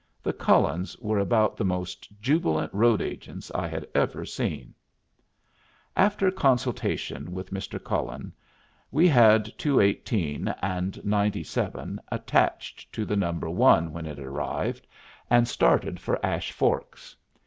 [0.23, 4.73] The Cullens were about the most jubilant road agents I had ever seen.
[5.95, 7.77] After consultation with Mr.
[7.83, 8.33] Cullen,
[8.89, 13.31] we had 218 and 97 attached to No.
[13.31, 14.87] 1 when it arrived,
[15.29, 17.15] and started for Ash Forks.